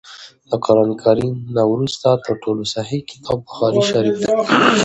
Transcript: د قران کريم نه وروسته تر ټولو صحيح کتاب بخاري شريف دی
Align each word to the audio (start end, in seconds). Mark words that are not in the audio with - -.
د 0.49 0.51
قران 0.65 0.91
کريم 1.03 1.35
نه 1.55 1.63
وروسته 1.71 2.07
تر 2.25 2.33
ټولو 2.43 2.63
صحيح 2.75 3.01
کتاب 3.11 3.37
بخاري 3.47 3.81
شريف 3.89 4.15
دی 4.21 4.31